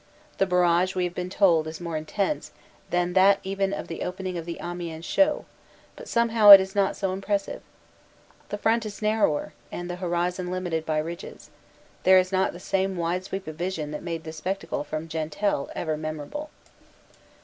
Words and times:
The 0.39 0.47
barrage 0.47 0.95
we 0.95 1.03
have 1.03 1.13
been 1.13 1.29
told 1.29 1.67
is 1.67 1.79
more 1.79 1.95
intense 1.95 2.49
than 2.89 3.13
that 3.13 3.37
even 3.43 3.71
of 3.71 3.87
the 3.87 4.01
opening 4.01 4.35
of 4.35 4.47
the 4.47 4.57
Amiens 4.59 5.05
show, 5.05 5.45
but 5.95 6.07
somehow 6.07 6.49
it 6.49 6.59
is 6.59 6.73
not 6.73 6.95
so 6.95 7.13
impressive. 7.13 7.61
The 8.49 8.57
front 8.57 8.83
is 8.83 9.03
narrower, 9.03 9.53
and 9.71 9.91
the 9.91 9.97
horizon 9.97 10.49
limited 10.49 10.87
by 10.87 10.97
ridges; 10.97 11.51
there 12.01 12.17
is 12.17 12.31
not 12.31 12.51
the 12.51 12.59
same 12.59 12.97
wide 12.97 13.25
sweep 13.25 13.45
of 13.45 13.57
vision 13.57 13.91
that 13.91 14.01
made 14.01 14.23
the 14.23 14.33
spectacle 14.33 14.83
from 14.83 15.07
Gentelles 15.07 15.69
ever 15.75 15.95
memorable. 15.97 16.49